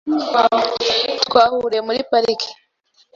[1.23, 2.49] Twahuriye muri parike.